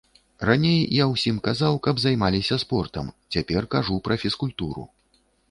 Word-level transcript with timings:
Раней 0.49 0.79
я 0.99 1.05
ўсім 1.11 1.37
казаў, 1.47 1.77
каб 1.87 1.95
займаліся 2.05 2.57
спортам, 2.65 3.13
цяпер 3.37 3.63
кажу 3.77 4.01
пра 4.09 4.19
фізкультуру. 4.25 4.83